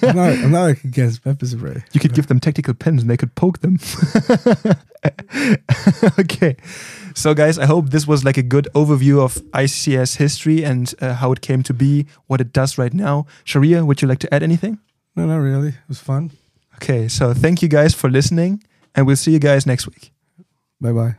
[0.02, 1.84] I'm not, I'm not against pepper spray.
[1.92, 3.78] You could give them tactical pens and they could poke them.
[6.20, 6.56] okay.
[7.14, 11.14] So, guys, I hope this was like a good overview of ICCS history and uh,
[11.14, 13.28] how it came to be, what it does right now.
[13.46, 14.80] Sharir, would you like to add anything?
[15.16, 15.70] No, not really.
[15.70, 16.32] It was fun.
[16.76, 18.64] Okay, so thank you guys for listening,
[18.96, 20.12] and we'll see you guys next week.
[20.80, 21.16] Bye bye.